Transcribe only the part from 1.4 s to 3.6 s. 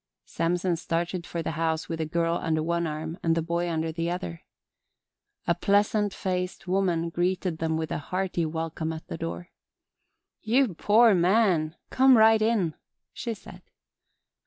the house with the girl under one arm and the